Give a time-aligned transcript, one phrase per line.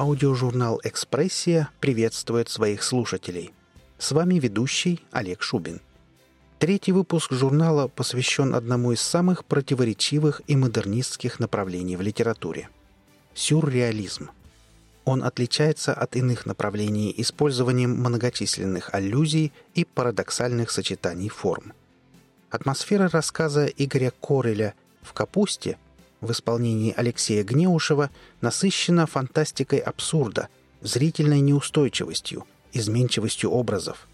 [0.00, 3.52] Аудиожурнал «Экспрессия» приветствует своих слушателей.
[3.98, 5.82] С вами ведущий Олег Шубин.
[6.58, 12.70] Третий выпуск журнала посвящен одному из самых противоречивых и модернистских направлений в литературе–
[13.34, 14.30] сюрреализм.
[15.04, 21.74] Он отличается от иных направлений использованием многочисленных аллюзий и парадоксальных сочетаний форм.
[22.48, 24.72] Атмосфера рассказа Игоря Кореля
[25.02, 25.76] «В капусте»–
[26.20, 28.10] в исполнении Алексея Гнеушева
[28.40, 30.48] насыщена фантастикой абсурда,
[30.80, 34.06] зрительной неустойчивостью, изменчивостью образов.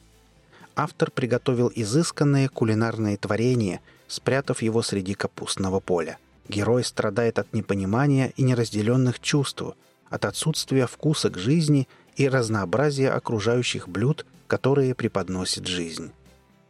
[0.74, 6.19] Автор приготовил изысканное кулинарное творение, спрятав его среди капустного поля.
[6.48, 9.62] Герой страдает от непонимания и неразделенных чувств,
[10.09, 16.12] от отсутствия вкуса к жизни и разнообразия окружающих блюд, которые преподносит жизнь.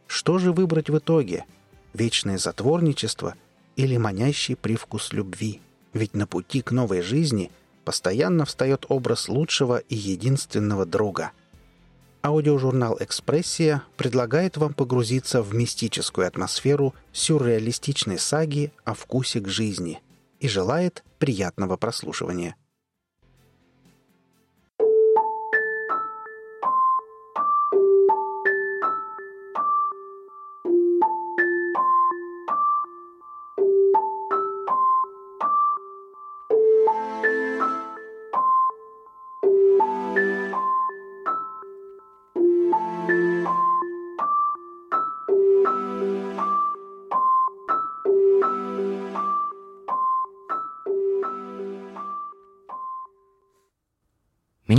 [0.07, 1.45] Что же выбрать в итоге?
[1.93, 3.35] Вечное затворничество–
[3.77, 5.61] или манящий привкус любви.
[5.93, 7.51] Ведь на пути к новой жизни
[7.85, 11.31] постоянно встает образ лучшего и единственного друга.
[12.21, 20.01] Аудиожурнал «Экспрессия» предлагает вам погрузиться в мистическую атмосферу сюрреалистичной саги о вкусе к жизни
[20.41, 22.55] и желает приятного прослушивания.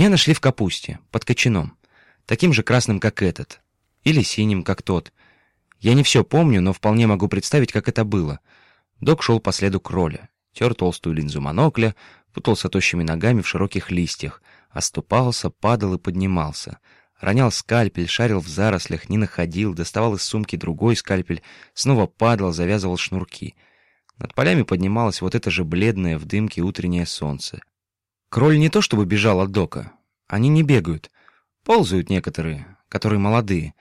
[0.09, 1.77] Нашли в капусте, под кочаном,
[2.25, 3.61] таким же красным, как этот,
[4.03, 5.13] или синим, как тот.
[5.79, 8.39] Я не все помню, но вполне могу представить, как это было.
[8.99, 11.95] Док шел по следу кроля, тер толстую линзу монокля,
[12.33, 16.79] путался тощими ногами в широких листьях, оступался, падал и поднимался.
[17.19, 21.43] Ронял скальпель, шарил в зарослях, не находил, доставал из сумки другой скальпель,
[21.75, 23.53] снова падал, завязывал шнурки.
[24.17, 27.61] Над полями поднималось вот это же бледное в дымке утреннее солнце.
[28.29, 29.93] Кроль не то чтобы бежал от дока.
[30.29, 31.09] Они не бегают.
[31.65, 33.73] Ползают некоторые, которые молодые.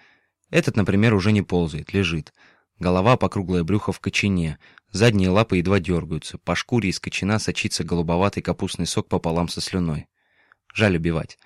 [0.50, 2.32] Этот, например, уже не ползает, лежит.
[2.78, 4.58] Голова по круглое брюхо в кочине.
[4.90, 6.38] Задние лапы едва дергаются.
[6.38, 10.08] По шкуре из кочана сочится голубоватый капустный сок пополам со слюной.
[10.72, 11.38] Жаль убивать.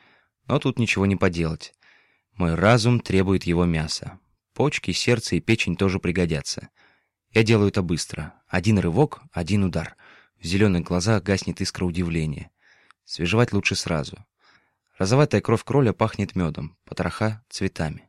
[0.46, 1.74] Но тут ничего не поделать.
[2.34, 4.20] Мой разум требует его мяса.
[4.54, 6.68] Почки, сердце и печень тоже пригодятся.
[7.32, 8.34] Я делаю это быстро.
[8.46, 9.96] Один рывок, один удар.
[10.38, 12.50] В зеленых глазах гаснет искра удивления.
[13.04, 14.24] Свежевать лучше сразу.
[14.98, 18.08] Розоватая кровь кроля пахнет медом, потроха— цветами.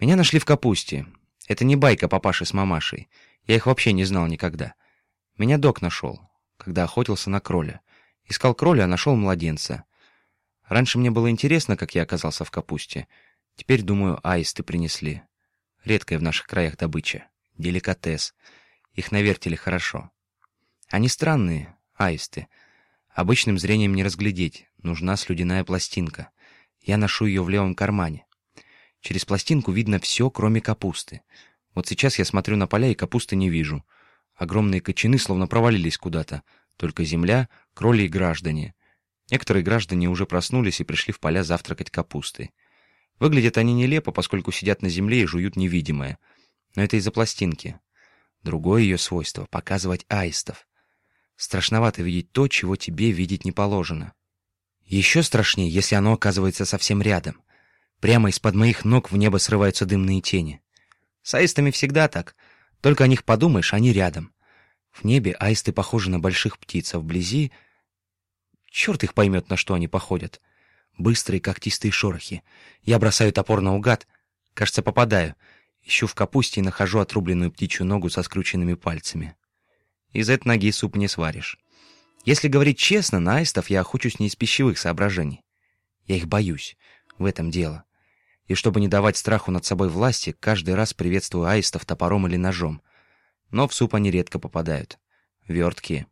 [0.00, 1.06] Меня нашли в капусте.
[1.48, 3.08] Это не байка папаши с мамашей.
[3.44, 4.74] Я их вообще не знал никогда.
[5.36, 6.20] Меня док нашел,
[6.56, 7.80] когда охотился на кроля.
[8.24, 9.84] Искал кроля, а нашел младенца.
[10.66, 13.08] Раньше мне было интересно, как я оказался в капусте.
[13.56, 15.22] Теперь, думаю, аисты принесли.
[15.84, 17.26] Редкая в наших краях добыча.
[17.56, 18.34] Деликатес.
[18.92, 20.10] Их навертели хорошо.
[20.88, 22.48] Они странные, аисты.
[23.10, 24.67] Обычным зрением не разглядеть.
[24.82, 26.30] Нужна слюдяная пластинка.
[26.82, 28.26] Я ношу ее в левом кармане.
[29.00, 31.22] Через пластинку видно все, кроме капусты.
[31.74, 33.84] Вот сейчас я смотрю на поля и капусты не вижу.
[34.34, 36.42] Огромные кочаны словно провалились куда-то.
[36.76, 38.74] Только земля, кроли и граждане.
[39.30, 42.52] Некоторые граждане уже проснулись и пришли в поля завтракать капустой.
[43.18, 46.18] Выглядят они нелепо, поскольку сидят на земле и жуют невидимое.
[46.76, 47.80] Но это из-за пластинки.
[48.42, 50.68] Другое ее свойство— показывать аистов.
[51.36, 54.12] Страшновато видеть то, чего тебе видеть не положено.
[54.88, 57.42] Еще страшнее, если оно оказывается совсем рядом.
[58.00, 60.62] Прямо из-под моих ног в небо срываются дымные тени.
[61.22, 62.34] С аистами всегда так.
[62.80, 64.32] Только о них подумаешь, они рядом.
[64.90, 67.52] В небе аисты похожи на больших птиц, а вблизи...
[68.70, 70.40] Черт их поймет, на что они походят.
[70.96, 72.42] Быстрые когтистые шорохи.
[72.82, 74.06] Я бросаю топор наугад.
[74.54, 75.34] Кажется, попадаю.
[75.82, 79.36] Ищу в капусте и нахожу отрубленную птичью ногу со скрученными пальцами.
[80.12, 81.58] Из этой ноги суп не сваришь.
[82.24, 85.44] Если говорить честно, на аистов я охочусь не из пищевых соображений.
[86.06, 86.76] Я их боюсь.
[87.18, 87.84] В этом дело.
[88.46, 92.82] И чтобы не давать страху над собой власти, каждый раз приветствую аистов топором или ножом.
[93.50, 94.98] Но в суп они редко попадают.
[95.46, 96.06] Верткие.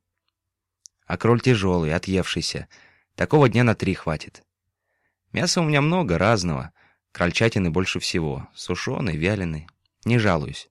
[1.06, 2.68] А кроль тяжелый, отъевшийся.
[3.14, 4.42] Такого дня на три хватит.
[5.32, 6.72] Мяса у меня много, разного.
[7.12, 8.48] Крольчатины больше всего.
[8.54, 9.68] Сушеный, вяленый.
[10.04, 10.68] Не жалуюсь.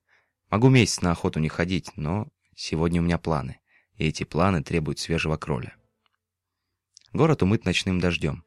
[0.50, 3.60] Могу месяц на охоту не ходить, но Сегодня у меня планы,
[3.96, 5.74] и эти планы требуют свежего кроля.
[7.12, 8.44] Город умыт ночным дождем.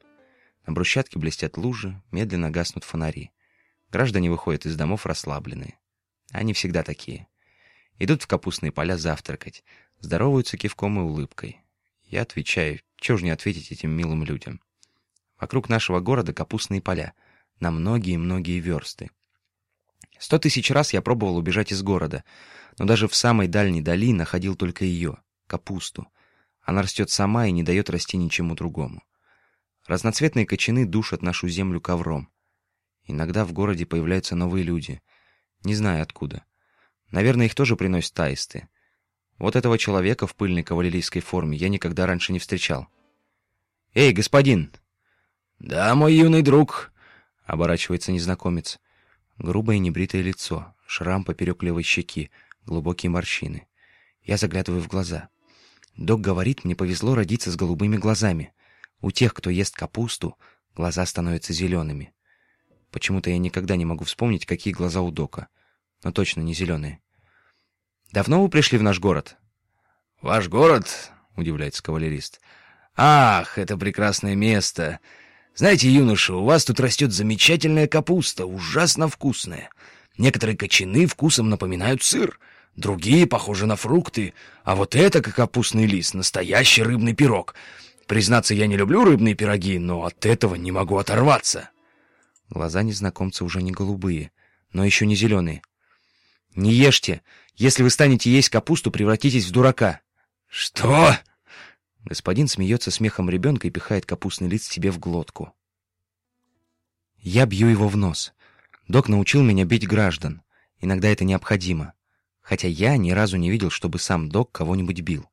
[0.65, 3.31] На брусчатке блестят лужи, медленно гаснут фонари.
[3.89, 5.79] Граждане выходят из домов расслабленные.
[6.31, 7.27] Они всегда такие.
[7.97, 9.63] Идут в капустные поля завтракать,
[9.99, 11.61] здороваются кивком и улыбкой.
[12.03, 14.61] Я отвечаю, чего же не ответить этим милым людям.
[15.39, 17.13] Вокруг нашего города капустные поля,
[17.59, 19.09] на многие-многие версты.
[20.17, 22.23] Сто тысяч раз я пробовал убежать из города,
[22.77, 25.17] но даже в самой дальней дали находил только ее,
[25.49, 26.07] капусту.
[26.61, 29.03] Она растет сама и не дает расти ничему другому.
[29.85, 32.29] Разноцветные кочаны душат нашу землю ковром.
[33.05, 35.01] Иногда в городе появляются новые люди.
[35.63, 36.43] Не знаю откуда.
[37.11, 38.69] Наверное, их тоже приносят аисты.
[39.39, 42.87] Вот этого человека в пыльной кавалерийской форме я никогда раньше не встречал.
[43.95, 44.71] «Эй, господин!»
[45.57, 46.93] «Да, мой юный друг!»—
[47.45, 48.79] оборачивается незнакомец.
[49.39, 52.29] Грубое небритое лицо, шрам поперек левой щеки,
[52.65, 53.67] глубокие морщины.
[54.21, 55.29] Я заглядываю в глаза.
[55.99, 58.53] Док говорит, мне повезло родиться с голубыми глазами.
[59.01, 60.37] У тех, кто ест капусту,
[60.73, 62.13] глаза становятся зелеными.
[62.89, 65.49] Почему-то я никогда не могу вспомнить, какие глаза у Дока.
[66.01, 67.01] Но точно не зеленые.
[68.13, 69.35] «Давно вы пришли в наш город?»
[70.21, 72.39] «Ваш город?»— удивляется кавалерист.
[72.95, 75.01] «Ах, это прекрасное место!
[75.53, 79.69] Знаете, юноша, у вас тут растет замечательная капуста, ужасно вкусная.
[80.17, 82.39] Некоторые кочаны вкусом напоминают сыр,
[82.79, 84.33] другие похожи на фрукты,
[84.63, 87.55] а вот это, как капустный лист, настоящий рыбный пирог.
[88.07, 91.69] Признаться, я не люблю рыбные пироги, но от этого не могу оторваться».
[92.49, 94.31] Глаза незнакомца уже не голубые,
[94.73, 95.61] но еще не зеленые.
[96.55, 97.21] «Не ешьте!
[97.55, 99.99] Если вы станете есть капусту, превратитесь в дурака!»
[100.47, 101.15] «Что?»
[102.05, 105.53] Господин смеется смехом ребенка и пихает капустный лист себе в глотку.
[107.17, 108.33] Я бью его в нос.
[108.87, 110.41] Док научил меня бить граждан.
[110.79, 111.93] Иногда это необходимо.
[112.41, 115.29] Хотя я ни разу не видел, чтобы сам док кого-нибудь бил.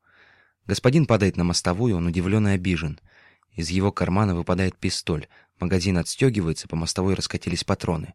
[0.67, 3.01] Господин падает на мостовую, он удивлен и обижен.
[3.53, 5.29] Из его кармана выпадает пистоль.
[5.61, 8.15] Магазин отстегивается, по мостовой раскатились патроны.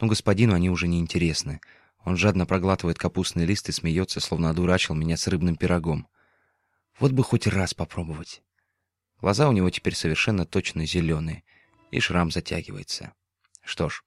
[0.00, 1.60] Но господину они уже не интересны.
[2.04, 6.08] Он жадно проглатывает капустный лист и смеется, словно одурачил меня с рыбным пирогом.
[6.98, 8.42] Вот бы хоть раз попробовать.
[9.20, 11.44] Глаза у него теперь совершенно точно зеленые,
[11.90, 13.12] и шрам затягивается.
[13.62, 14.02] Что ж,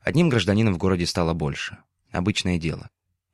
[0.00, 1.78] одним гражданином в городе стало больше.
[2.12, 2.90] Обычное дело.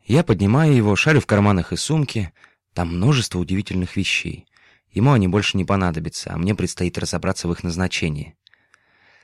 [0.09, 2.33] Я поднимаю его, шарю в карманах и сумке.
[2.73, 4.47] Там множество удивительных вещей.
[4.91, 8.35] Ему они больше не понадобятся, а мне предстоит разобраться в их назначении.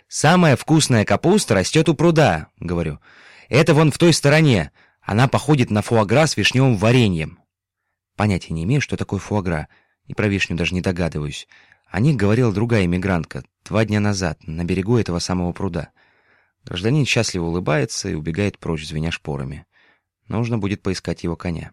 [0.08, 3.00] «Самая вкусная капуста растет у пруда»,— говорю.
[3.48, 4.72] «Это вон в той стороне.
[5.00, 7.38] Она походит на фуагра с вишневым вареньем».
[8.14, 9.68] Понятия не имею, что такое фуагра,
[10.04, 11.48] и про вишню даже не догадываюсь.
[11.90, 15.92] О них говорила другая иммигрантка два дня назад, на берегу этого самого пруда.
[16.62, 19.64] Гражданин счастливо улыбается и убегает прочь, звеня шпорами.
[20.28, 21.72] Нужно будет поискать его коня.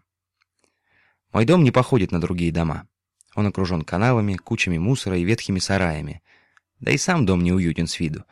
[1.32, 2.86] Мой дом не походит на другие дома.
[3.34, 6.22] Он окружен канавами, кучами мусора и ветхими сараями.
[6.80, 8.24] Да и сам дом неуютен с виду.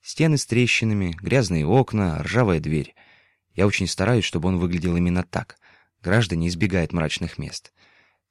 [0.00, 2.94] Стены с трещинами, грязные окна, ржавая дверь.
[3.54, 5.58] Я очень стараюсь, чтобы он выглядел именно так.
[6.02, 7.72] Граждане избегают мрачных мест.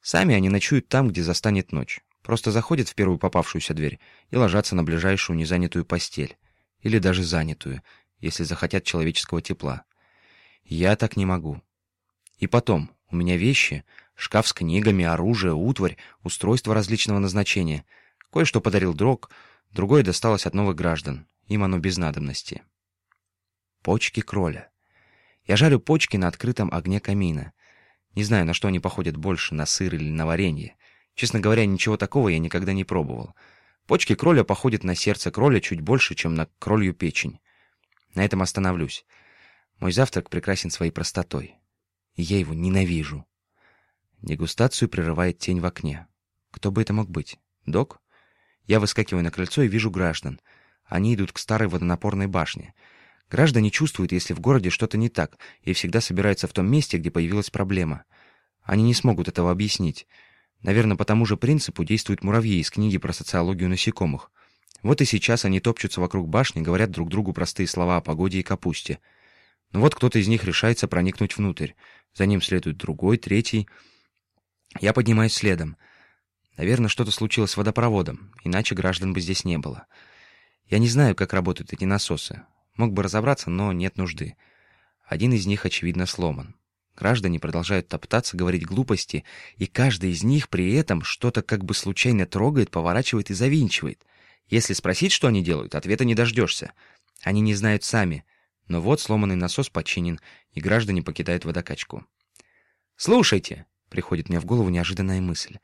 [0.02, 2.02] Сами они ночуют там, где застанет ночь.
[2.22, 4.00] Просто заходят в первую попавшуюся дверь
[4.32, 6.38] и ложатся на ближайшую незанятую постель.
[6.82, 7.84] Или даже занятую,
[8.20, 9.84] если захотят человеческого тепла.
[10.66, 11.62] Я так не могу.
[12.38, 13.86] И потом, у меня вещи,
[14.16, 17.86] шкаф с книгами, оружие, утварь, устройство различного назначения.
[18.32, 19.30] Кое-что подарил Дрог,
[19.76, 21.28] Другое досталось от новых граждан.
[21.48, 22.64] Им оно без надобности.
[23.82, 24.72] Почки кроля.
[25.46, 27.52] Я жарю почки на открытом огне камина.
[28.16, 30.78] Не знаю, на что они походят больше, на сыр или на варенье.
[31.14, 33.36] Честно говоря, ничего такого я никогда не пробовал.
[33.86, 37.42] Почки кроля походят на сердце кроля чуть больше, чем на кролью печень.
[38.14, 39.06] На этом остановлюсь.
[39.80, 41.56] Мой завтрак прекрасен своей простотой.
[42.16, 43.26] И я его ненавижу.
[44.22, 46.08] Дегустацию прерывает тень в окне.
[46.52, 47.38] Кто бы это мог быть?
[47.66, 48.02] Док?
[48.66, 50.40] Я выскакиваю на крыльцо и вижу граждан.
[50.86, 52.74] Они идут к старой водонапорной башне.
[53.30, 57.12] Граждане чувствуют, если в городе что-то не так, и всегда собираются в том месте, где
[57.12, 58.06] появилась проблема.
[58.62, 60.08] Они не смогут этого объяснить.
[60.62, 64.32] Наверное, по тому же принципу действуют муравьи из книги про социологию насекомых.
[64.82, 68.44] Вот и сейчас они топчутся вокруг башни, говорят друг другу простые слова о погоде и
[68.44, 69.00] капусте.
[69.72, 71.72] Но вот кто-то из них решается проникнуть внутрь.
[72.14, 73.68] За ним следует другой, третий.
[74.80, 75.78] Я поднимаюсь следом.
[76.58, 79.88] Наверное, что-то случилось с водопроводом, иначе граждан бы здесь не было.
[80.68, 82.44] Я не знаю, как работают эти насосы.
[82.76, 84.36] Мог бы разобраться, но нет нужды.
[85.06, 86.56] Один из них, очевидно, сломан.
[86.96, 89.26] Граждане продолжают топтаться, говорить глупости,
[89.58, 94.02] и каждый из них при этом что-то как бы случайно трогает, поворачивает и завинчивает.
[94.48, 96.72] Если спросить, что они делают, ответа не дождешься.
[97.22, 98.24] Они не знают сами.
[98.68, 100.20] Но вот сломанный насос починен,
[100.52, 102.06] и граждане покидают водокачку.
[102.96, 105.58] «Слушайте!»— приходит мне в голову неожиданная мысль.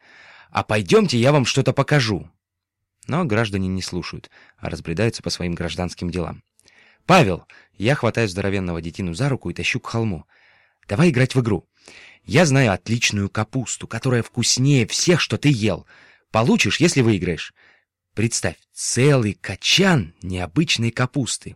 [0.51, 2.29] «А пойдемте, я вам что-то покажу».
[3.08, 6.43] Но граждане не слушают, а разбредаются по своим гражданским делам.
[7.05, 10.25] «Павел!» Я хватаю здоровенного детину за руку и тащу к холму.
[10.88, 11.67] «Давай играть в игру.
[12.24, 15.88] Я знаю отличную капусту, которая вкуснее всех, что ты ел.
[16.29, 17.53] Получишь, если выиграешь.
[18.13, 21.55] Представь, целый качан необычной капусты.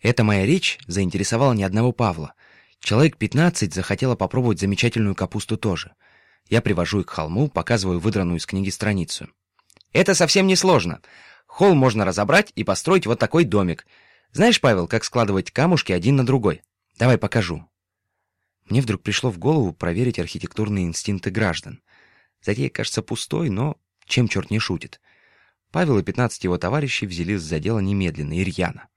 [0.00, 2.34] Эта моя речь заинтересовала ни одного Павла.
[2.80, 5.94] Человек 15 захотело попробовать замечательную капусту тоже.
[6.48, 9.28] Я привожу их к холму, показываю выдранную из книги страницу.
[9.92, 11.00] Это совсем не сложно.
[11.46, 13.86] Холм можно разобрать и построить вот такой домик.
[14.32, 16.62] Знаешь, Павел, как складывать камушки один на другой?
[16.98, 17.66] Давай покажу.
[18.66, 21.82] Мне вдруг пришло в голову проверить архитектурные инстинкты граждан.
[22.42, 25.00] Затея кажется пустой, но чем черт не шутит.
[25.72, 28.88] Павел и 15 его товарищей взялись за дело немедленно и рьяно.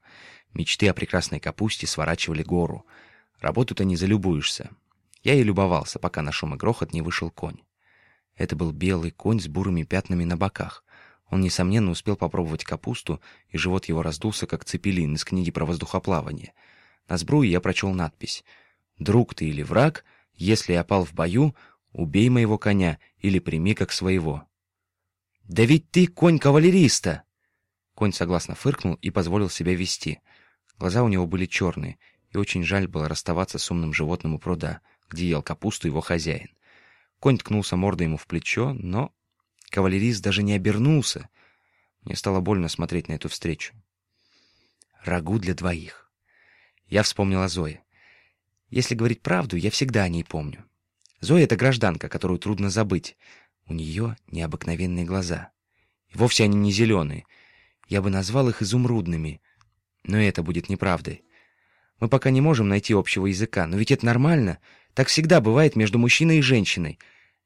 [0.54, 2.86] Мечты о прекрасной капусте сворачивали гору.
[3.40, 4.72] Работу-то не залюбуешься.
[5.24, 7.60] Я и любовался, пока на шум и грохот не вышел конь.
[8.36, 10.84] Это был белый конь с бурыми пятнами на боках.
[11.30, 16.54] Он, несомненно, успел попробовать капусту, и живот его раздулся, как цепелин из книги про воздухоплавание.
[17.08, 18.44] На сбруе я прочел надпись
[18.98, 21.56] «Друг ты или враг, если я пал в бою,
[21.92, 24.46] убей моего коня или прими как своего».
[25.44, 27.24] «Да ведь ты конь кавалериста!»
[27.94, 30.20] Конь согласно фыркнул и позволил себя вести.
[30.80, 32.00] Глаза у него были черные,
[32.32, 36.50] и очень жаль было расставаться с умным животным у пруда, где ел капусту его хозяин.
[37.20, 39.14] Конь ткнулся мордой ему в плечо, но
[39.72, 41.30] кавалерист даже не обернулся.
[42.02, 43.74] Мне стало больно смотреть на эту встречу.
[45.04, 46.10] Рагу для двоих.
[46.88, 47.84] Я вспомнил о Зое.
[48.70, 50.64] Если говорить правду, я всегда о ней помню.
[51.20, 53.18] Зоя— это гражданка, которую трудно забыть.
[53.66, 55.52] У нее необыкновенные глаза.
[56.10, 57.26] И вовсе они не зеленые.
[57.88, 59.42] Я бы назвал их изумрудными.
[60.04, 61.24] Но это будет неправдой.
[62.00, 64.60] Мы пока не можем найти общего языка, но ведь это нормально.
[64.94, 67.00] Так всегда бывает между мужчиной и женщиной.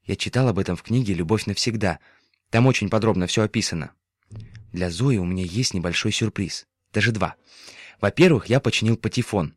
[0.04, 1.98] Я читал об этом в книге «Любовь навсегда».
[2.50, 3.92] Там очень подробно все описано.
[4.72, 6.66] Для Зои у меня есть небольшой сюрприз.
[6.92, 7.36] Даже два.
[8.00, 9.54] Во-первых, я починил патефон.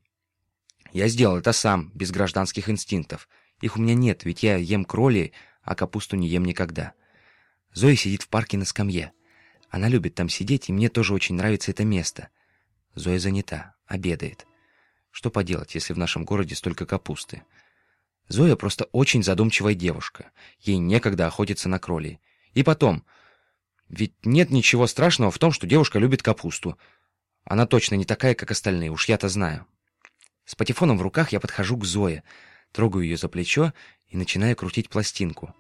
[0.94, 3.28] Я сделал это сам, без гражданских инстинктов.
[3.62, 6.94] Их у меня нет, ведь я ем кроли, а капусту не ем никогда.
[7.74, 9.12] Зоя сидит в парке на скамье.
[9.70, 12.30] Она любит там сидеть, и мне тоже очень нравится это место.
[12.98, 14.48] Зоя занята, обедает.
[15.12, 17.44] Что поделать, если в нашем городе столько капусты?
[18.28, 20.32] Зоя просто очень задумчивая девушка.
[20.60, 22.20] Ей некогда охотиться на кролей.
[22.54, 23.06] И потом,
[23.88, 26.78] ведь нет ничего страшного в том, что девушка любит капусту.
[27.46, 29.66] Она точно не такая, как остальные, уж я-то знаю.
[30.46, 32.24] С патефоном в руках я подхожу к Зое,
[32.72, 33.74] трогаю ее за плечо
[34.08, 35.54] и начинаю крутить пластинку.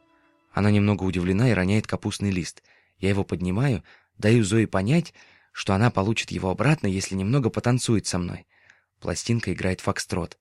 [0.51, 2.63] Она немного удивлена и роняет капустный лист.
[2.97, 3.83] Я его поднимаю,
[4.17, 5.13] даю Зое понять,
[5.57, 8.45] что она получит его обратно, если немного потанцует со мной.
[8.99, 10.37] Пластинка играет фокстрот.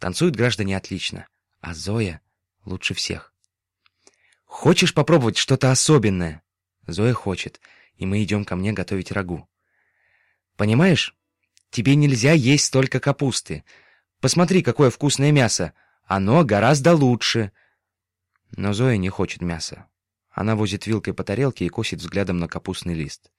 [0.00, 1.28] Танцуют граждане отлично,
[1.60, 2.20] а Зоя
[2.64, 3.32] лучше всех.
[4.44, 6.42] «Хочешь попробовать что-то особенное?»
[6.88, 7.60] Зоя хочет,
[7.94, 9.48] и мы идем ко мне готовить рагу.
[10.56, 11.14] «Понимаешь,
[11.70, 13.62] тебе нельзя есть столько капусты.
[14.18, 15.74] Посмотри, какое вкусное мясо.
[16.02, 17.52] Оно гораздо лучше».
[18.50, 19.86] Но Зоя не хочет мяса.
[20.32, 23.30] Она возит вилкой по тарелке и косит взглядом на капустный лист.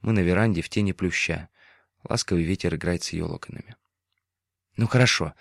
[0.00, 1.48] Мы на веранде в тени плюща.
[2.08, 3.76] Ласковый ветер играет с ее локонами.
[4.76, 5.34] «Ну хорошо.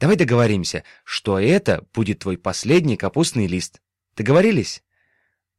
[0.00, 3.80] Давай договоримся, что это будет твой последний капустный лист.
[4.16, 4.82] Договорились?»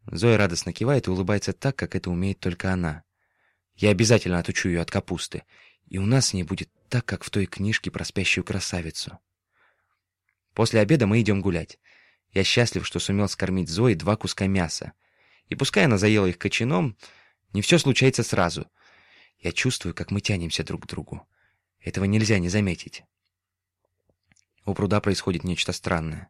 [0.06, 3.04] Зоя радостно кивает и улыбается так, как это умеет только она.
[3.76, 5.44] Я обязательно отучу ее от капусты,
[5.88, 9.20] и у нас с ней будет так, как в той книжке про спящую красавицу.
[10.54, 11.80] После обеда мы идем гулять.
[12.32, 14.94] Я счастлив, что сумел скормить Зои два куска мяса.
[15.48, 16.98] И пускай она заела их кочаном,
[17.54, 18.70] не все случается сразу.
[19.40, 21.28] Я чувствую, как мы тянемся друг к другу.
[21.80, 23.04] Этого нельзя не заметить.
[24.66, 26.30] У пруда происходит нечто странное.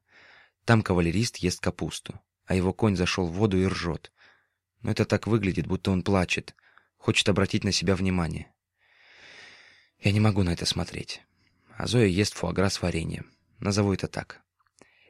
[0.65, 4.11] Там кавалерист ест капусту, а его конь зашел в воду и ржет.
[4.81, 6.55] Но это так выглядит, будто он плачет,
[6.97, 8.51] хочет обратить на себя внимание.
[9.99, 11.21] Я не могу на это смотреть.
[11.77, 13.31] А Зоя ест фуагра с вареньем.
[13.59, 14.41] Назову это так.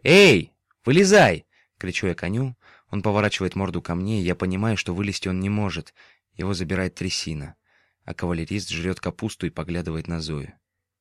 [0.04, 0.54] «Эй,
[0.86, 1.46] вылезай!»—
[1.78, 2.56] кричу я коню.
[2.92, 5.94] Он поворачивает морду ко мне, и я понимаю, что вылезти он не может.
[6.34, 7.56] Его забирает трясина.
[8.04, 10.54] А кавалерист жрет капусту и поглядывает на Зою.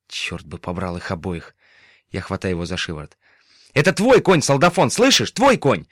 [0.08, 1.54] Черт бы побрал их обоих.
[2.10, 3.16] Я хватаю его за шиворот.
[3.74, 5.30] «Это твой конь, солдафон, слышишь?
[5.30, 5.86] Твой конь!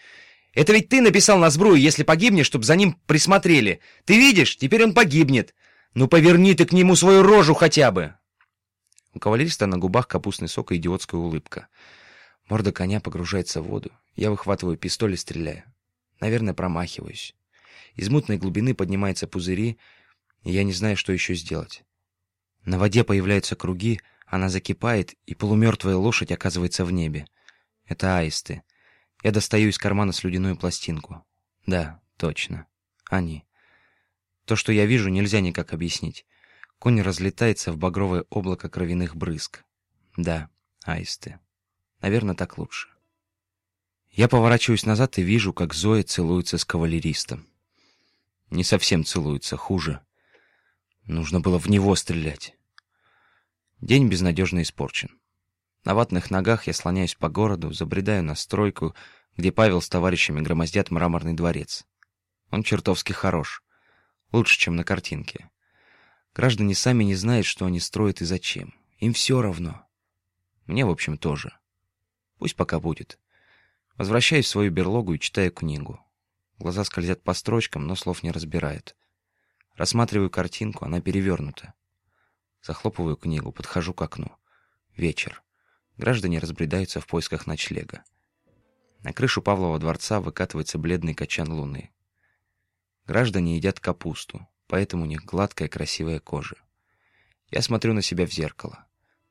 [0.52, 3.80] Это ведь ты написал на сбрую, если погибнешь, чтобы за ним присмотрели.
[4.06, 4.56] Ты видишь?
[4.56, 5.54] Теперь он погибнет.
[5.92, 8.14] Ну поверни ты к нему свою рожу хотя бы!»
[9.12, 11.68] У кавалериста на губах капустный сок и идиотская улыбка.
[12.48, 13.90] Морда коня погружается в воду.
[14.14, 15.64] Я выхватываю пистоль и стреляю.
[16.20, 17.34] Наверное, промахиваюсь.
[17.94, 19.78] Из мутной глубины поднимаются пузыри,
[20.42, 21.84] и я не знаю, что еще сделать.
[22.64, 27.26] На воде появляются круги, она закипает, и полумертвая лошадь оказывается в небе.
[27.84, 28.62] Это аисты.
[29.22, 31.24] Я достаю из кармана слюдяную пластинку.
[31.66, 32.66] Да, точно.
[33.08, 33.44] Они.
[34.44, 36.26] То, что я вижу, нельзя никак объяснить.
[36.78, 39.64] Конь разлетается в багровое облако кровяных брызг.
[40.16, 40.50] Да,
[40.84, 41.38] аисты.
[42.00, 42.88] Наверное, так лучше.
[44.16, 47.46] Я поворачиваюсь назад и вижу, как Зоя целуется с кавалеристом.
[48.48, 50.00] Не совсем целуется, хуже.
[51.04, 52.56] Нужно было в него стрелять.
[53.82, 55.10] День безнадежно испорчен.
[55.84, 58.94] На ватных ногах я слоняюсь по городу, забредаю на стройку,
[59.36, 61.84] где Павел с товарищами громоздят мраморный дворец.
[62.50, 63.62] Он чертовски хорош.
[64.32, 65.50] Лучше, чем на картинке.
[66.34, 68.72] Граждане сами не знают, что они строят и зачем.
[68.96, 69.86] Им все равно.
[70.64, 71.52] Мне, в общем, тоже.
[72.38, 73.18] Пусть пока будет.
[73.96, 76.00] Возвращаюсь в свою берлогу и читаю книгу.
[76.58, 78.94] Глаза скользят по строчкам, но слов не разбирают.
[79.74, 81.74] Рассматриваю картинку, она перевернута.
[82.62, 84.30] Захлопываю книгу, подхожу к окну.
[84.96, 85.42] Вечер.
[85.96, 88.04] Граждане разбредаются в поисках ночлега.
[89.02, 91.90] На крышу Павлова дворца выкатывается бледный качан луны.
[93.06, 96.56] Граждане едят капусту, поэтому у них гладкая красивая кожа.
[97.50, 98.86] Я смотрю на себя в зеркало.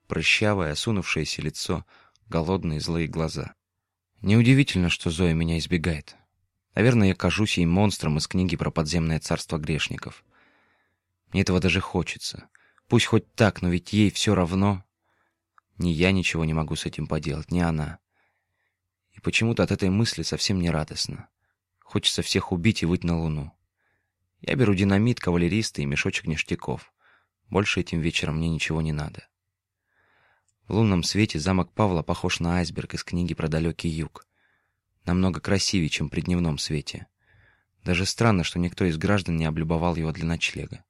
[0.07, 1.85] Прыщавое, осунувшееся лицо,
[2.27, 3.53] голодные злые глаза.
[4.25, 6.15] Неудивительно, что Зоя меня избегает.
[6.73, 10.25] Наверное, я кажусь ей монстром из книги про подземное царство грешников.
[11.31, 12.49] Мне этого даже хочется.
[12.87, 14.83] Пусть хоть так, но ведь ей все равно.
[15.77, 17.99] Ни я ничего не могу с этим поделать, ни она.
[19.13, 21.29] И почему-то от этой мысли совсем не радостно.
[21.83, 23.51] Хочется всех убить и выйти на луну.
[24.41, 26.91] Я беру динамит, кавалеристы и мешочек ништяков.
[27.47, 29.27] Больше этим вечером мне ничего не надо.
[30.67, 34.27] В лунном свете замок Павла похож на айсберг из книги про далекий юг.
[35.05, 37.05] Намного красивее, чем при дневном свете.
[37.83, 40.83] Даже странно, что никто из граждан не облюбовал его для ночлега.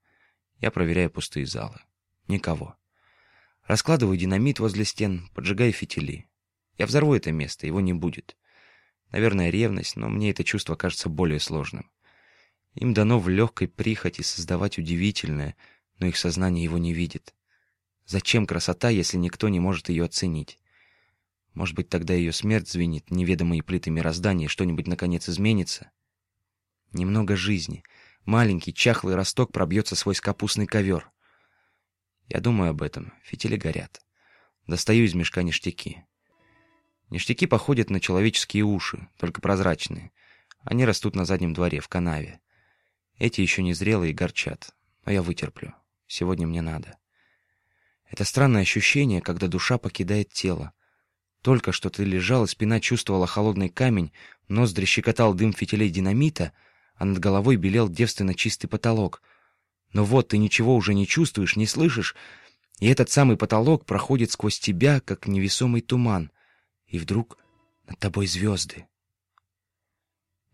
[0.60, 1.82] Я проверяю пустые залы.
[2.30, 2.78] Никого.
[3.68, 6.30] Раскладываю динамит возле стен, поджигаю фитили.
[6.78, 8.38] Я взорву это место, его не будет.
[9.12, 11.92] Наверное, ревность, но мне это чувство кажется более сложным.
[12.76, 15.56] Им дано в легкой прихоти создавать удивительное,
[16.00, 17.34] но их сознание его не видит.
[18.06, 20.60] Зачем красота, если никто не может ее оценить?
[21.54, 25.92] Может быть, тогда ее смерть звенит, неведомые плиты мироздания, что-нибудь наконец изменится?
[26.92, 27.84] Немного жизни.
[28.26, 31.12] Маленький, чахлый росток пробьется свой капустный ковер.
[32.28, 33.14] Я думаю об этом.
[33.24, 34.02] Фитили горят.
[34.68, 36.06] Достаю из мешка ништяки.
[37.10, 40.12] Ништяки походят на человеческие уши, только прозрачные.
[40.62, 42.40] Они растут на заднем дворе, в канаве.
[43.18, 44.76] Эти еще не зрелые и горчат.
[45.06, 45.74] Но я вытерплю.
[46.08, 46.98] Сегодня мне надо.
[48.16, 50.72] Это странное ощущение, когда душа покидает тело.
[51.42, 54.12] Только что ты лежал, и спина чувствовала холодный камень,
[54.48, 56.54] ноздри щекотал дым фитилей динамита,
[56.96, 59.22] а над головой белел девственно чистый потолок—
[59.96, 62.18] но вот ты ничего уже не чувствуешь, не слышишь,
[62.80, 66.32] и этот самый потолок проходит сквозь тебя, как невесомый туман,
[66.86, 67.38] и вдруг
[67.88, 68.88] над тобой звезды.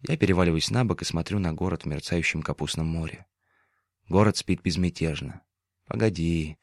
[0.07, 3.25] Я переваливаюсь на бок и смотрю на город в мерцающем капустном море.
[4.07, 5.41] Город спит безмятежно.
[5.87, 6.59] Погоди,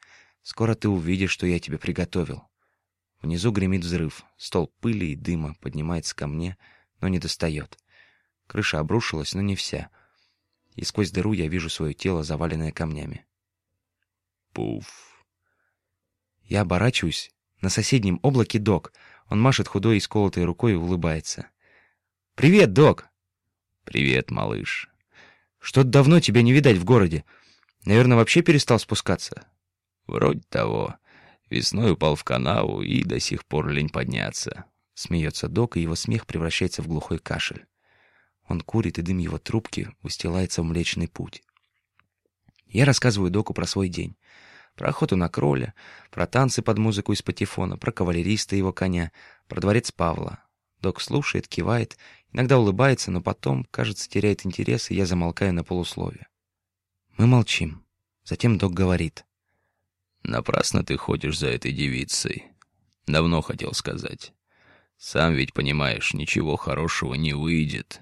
[0.49, 2.43] скоро ты увидишь, что я тебе приготовил.
[3.21, 6.57] Внизу гремит взрыв, стол пыли и дыма поднимается ко мне,
[7.01, 7.77] но не достает.
[8.47, 9.89] Крыша обрушилась, но не вся—
[10.79, 13.25] и сквозь дыру я вижу свое тело, заваленное камнями.
[14.53, 15.25] Пуф.
[16.43, 17.31] Я оборачиваюсь.
[17.59, 18.93] На соседнем облаке док.
[19.27, 21.47] Он машет худой и сколотой рукой и улыбается.
[22.35, 23.09] «Привет, док!»
[23.83, 24.89] «Привет, малыш!»
[25.59, 27.25] «Что-то давно тебя не видать в городе.
[27.83, 29.45] Наверное, вообще перестал спускаться?»
[30.09, 30.95] «Вроде того.
[31.51, 34.65] Весной упал в канаву и до сих пор лень подняться».
[34.95, 37.65] Смеется док, и его смех превращается в глухой кашель.
[38.47, 41.43] Он курит, и дым его трубки устилается в Млечный Путь.
[42.65, 44.17] Я рассказываю доку про свой день.
[44.75, 45.73] Про охоту на кроля,
[46.09, 49.11] про танцы под музыку из патефона, про кавалериста и его коня,
[49.47, 50.39] про дворец Павла.
[50.81, 51.97] Док слушает, кивает,
[52.33, 56.27] иногда улыбается, но потом, кажется, теряет интерес, и я замолкаю на полусловие.
[57.17, 57.85] Мы молчим.
[58.23, 59.23] Затем док говорит.
[60.23, 62.47] «Напрасно ты ходишь за этой девицей.
[63.07, 64.33] Давно хотел сказать.
[64.97, 68.01] Сам ведь понимаешь, ничего хорошего не выйдет.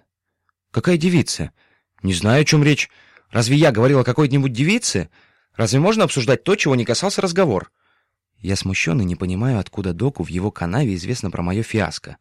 [0.71, 1.51] Какая девица?
[2.01, 2.89] Не знаю, о чем речь.
[3.30, 5.10] Разве я говорил о какой-нибудь девице?
[5.56, 7.71] Разве можно обсуждать то, чего не касался разговор?
[8.39, 12.17] Я смущен и не понимаю, откуда доку в его канаве известно про мое фиаско.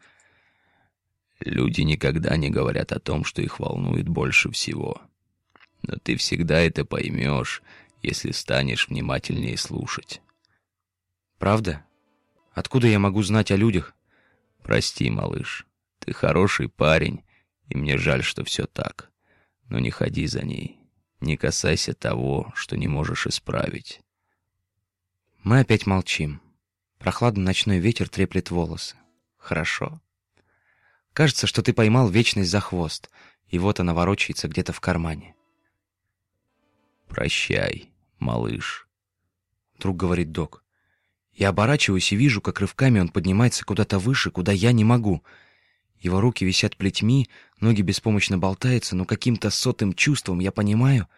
[1.41, 5.01] Люди никогда не говорят о том, что их волнует больше всего.
[5.83, 7.63] Но ты всегда это поймешь,
[8.07, 10.23] если станешь внимательнее слушать.
[11.39, 11.85] Правда?
[12.53, 13.95] Откуда я могу знать о людях?
[14.63, 15.67] Прости, малыш.
[15.99, 17.25] Ты хороший парень,
[17.69, 19.11] и мне жаль, что все так.
[19.65, 20.79] Но не ходи за ней.
[21.21, 24.01] Не касайся того, что не можешь исправить.
[25.43, 26.41] Мы опять молчим.
[26.99, 28.97] Прохладный ночной ветер треплет волосы.
[29.37, 30.01] Хорошо.
[31.13, 33.11] Кажется, что ты поймал вечность за хвост,
[33.49, 35.35] и вот она ворочается где-то в кармане.
[37.09, 38.89] «Прощай, малыш»,—
[39.79, 40.65] вдруг говорит док.
[41.33, 45.23] Я оборачиваюсь и вижу, как рывками он поднимается куда-то выше, куда я не могу—
[45.99, 47.29] Его руки висят плетьми,
[47.61, 51.09] ноги беспомощно болтаются, но каким-то сотым чувством я понимаю,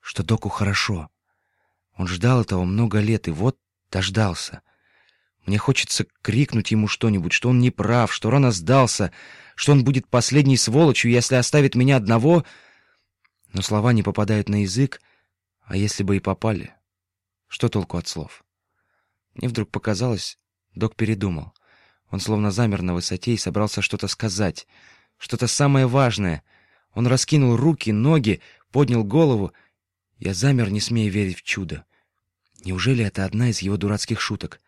[0.00, 1.08] что доку хорошо.
[1.96, 3.58] Он ждал этого много лет, и вот
[3.90, 4.62] дождался.
[5.46, 9.10] Мне хочется крикнуть ему что-нибудь, что он не прав, что рано сдался,
[9.56, 12.44] что он будет последней сволочью, если оставит меня одного.
[13.52, 15.00] Но слова не попадают на язык,
[15.70, 16.74] а если бы и попали,
[17.46, 18.44] что толку от слов?
[19.34, 20.36] Мне вдруг показалось,
[20.74, 21.54] док передумал.
[22.10, 24.66] Он словно замер на высоте и собрался что-то сказать,
[25.16, 26.42] что-то самое важное.
[26.92, 28.40] Он раскинул руки, ноги,
[28.72, 29.52] поднял голову.
[30.18, 31.84] Я замер, не смея верить в чудо.
[32.64, 34.60] Неужели это одна из его дурацких шуток?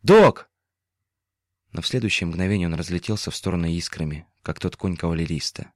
[0.00, 0.48] «Док!»
[1.72, 5.72] Но в следующее мгновение он разлетелся в сторону искрами, как тот конь кавалериста,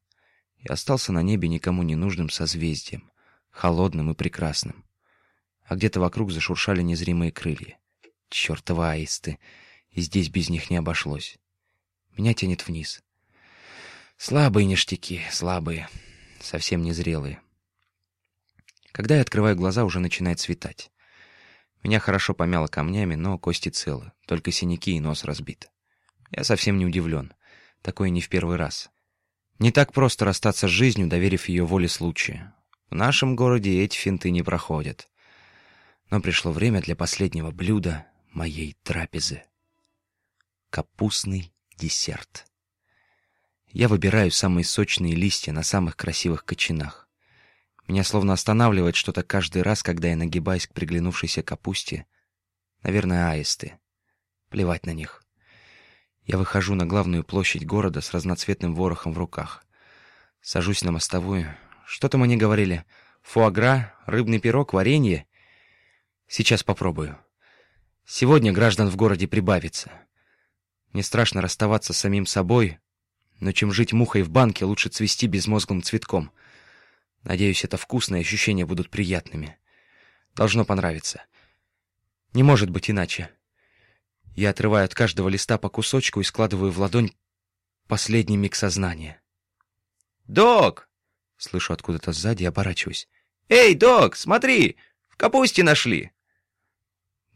[0.56, 3.10] и остался на небе никому не нужным созвездием,
[3.56, 4.84] холодным и прекрасным.
[5.64, 7.78] А где-то вокруг зашуршали незримые крылья.
[8.28, 9.38] Чёртовы аисты!
[9.90, 11.38] И здесь без них не обошлось.
[12.16, 13.02] Меня тянет вниз.
[14.18, 15.88] Слабые ништяки, слабые,
[16.38, 17.40] совсем незрелые.
[18.92, 20.90] Когда я открываю глаза, уже начинает светать.
[21.82, 25.70] Меня хорошо помяло камнями, но кости целы, только синяки и нос разбит.
[26.30, 27.32] Я совсем не удивлен.
[27.80, 28.90] Такое не в первый раз.
[29.58, 32.52] Не так просто расстаться с жизнью, доверив ее воле случая.
[32.90, 35.08] В нашем городе эти финты не проходят.
[36.10, 39.42] Но пришло время для последнего блюда моей трапезы.
[40.70, 42.46] Капустный десерт.
[43.68, 47.08] Я выбираю самые сочные листья на самых красивых кочанах.
[47.88, 52.06] Меня словно останавливает что-то каждый раз, когда я нагибаюсь к приглянувшейся капусте.
[52.82, 53.78] Наверное, аисты.
[54.48, 55.24] Плевать на них.
[56.24, 59.64] Я выхожу на главную площадь города с разноцветным ворохом в руках.
[60.40, 61.56] Сажусь на мостовую.
[61.86, 62.84] Что там они говорили?
[63.22, 65.26] Фуагра, рыбный пирог, варенье?
[66.28, 67.18] Сейчас попробую.
[68.04, 69.90] Сегодня граждан в городе прибавится.
[70.92, 72.78] Мне страшно расставаться с самим собой,
[73.40, 76.30] но чем жить мухой в банке, лучше цвести безмозглым цветком—
[77.26, 79.58] Надеюсь, это вкусные ощущения будут приятными.
[80.36, 81.24] Должно понравиться.
[82.34, 83.32] Не может быть иначе.
[84.36, 87.10] Я отрываю от каждого листа по кусочку и складываю в ладонь
[87.88, 89.20] последний миг сознания.
[90.28, 90.85] «Док!»—
[91.36, 93.08] слышу откуда-то сзади и оборачиваюсь.
[93.48, 94.76] «Эй, док, смотри!
[95.08, 96.12] В капусте нашли!»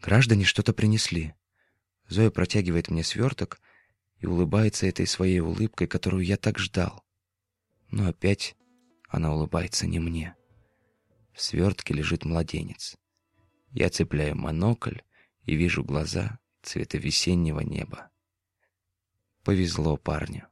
[0.01, 1.35] Граждане что-то принесли.
[2.09, 3.61] Зоя протягивает мне сверток
[4.19, 7.05] и улыбается этой своей улыбкой, которую я так ждал.
[7.91, 8.57] Но опять
[9.09, 10.35] она улыбается не мне.
[11.33, 12.97] В свертке лежит младенец.
[13.71, 14.99] Я цепляю монокль
[15.45, 18.11] и вижу глаза цвета весеннего неба.
[19.45, 20.50] Повезло парню.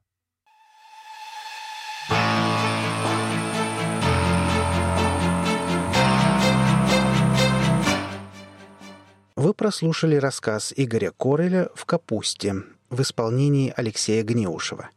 [9.39, 12.57] Вы прослушали рассказ Игоря Кореля «В капусте»
[12.91, 14.91] в исполнении Алексея Гнеушева.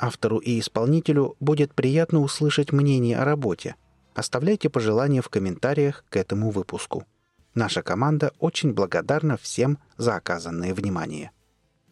[0.00, 3.76] Автору и исполнителю будет приятно услышать мнение о работе.
[4.14, 7.06] Оставляйте пожелания в комментариях к этому выпуску.
[7.54, 11.30] Наша команда очень благодарна всем за оказанное внимание.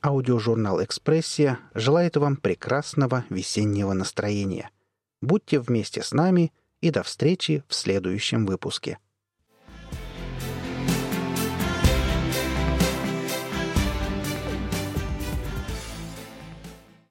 [0.02, 4.70] Аудиожурнал «Экспрессия» желает вам прекрасного весеннего настроения.
[5.22, 8.98] Будьте вместе с нами и до встречи в следующем выпуске.